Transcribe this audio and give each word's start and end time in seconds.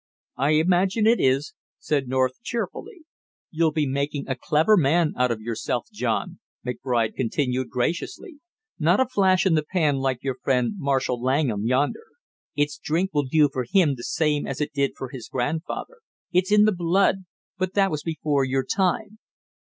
"I 0.37 0.53
imagine 0.53 1.05
it 1.05 1.19
is," 1.19 1.53
said 1.77 2.07
North 2.07 2.41
cheerfully. 2.41 3.01
"You'll 3.51 3.71
be 3.71 3.85
making 3.85 4.27
a 4.27 4.35
clever 4.35 4.75
man 4.75 5.13
out 5.15 5.29
of 5.29 5.41
yourself, 5.41 5.85
John," 5.93 6.39
McBride 6.65 7.13
continued 7.13 7.69
graciously. 7.69 8.39
"Not 8.79 8.99
a 8.99 9.05
flash 9.05 9.45
in 9.45 9.53
the 9.53 9.61
pan 9.61 9.97
like 9.97 10.23
your 10.23 10.37
friend 10.41 10.73
Marshall 10.77 11.21
Langham 11.21 11.67
yonder. 11.67 12.05
It's 12.55 12.79
drink 12.79 13.11
will 13.13 13.25
do 13.27 13.47
for 13.53 13.63
him 13.63 13.93
the 13.93 14.03
same 14.03 14.47
as 14.47 14.59
it 14.59 14.73
did 14.73 14.93
for 14.97 15.09
his 15.09 15.27
grandfather, 15.29 15.97
it's 16.31 16.51
in 16.51 16.65
the 16.65 16.71
blood; 16.71 17.25
but 17.59 17.75
that 17.75 17.91
was 17.91 18.01
before 18.01 18.43
your 18.43 18.65
time." 18.65 19.19